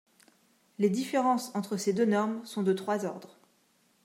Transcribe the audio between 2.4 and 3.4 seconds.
sont de trois ordres.